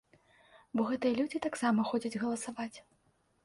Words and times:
Бо 0.79 0.85
гэтыя 0.91 1.19
людзі 1.21 1.43
таксама 1.45 1.87
ходзяць 1.93 2.15
галасаваць. 2.27 2.77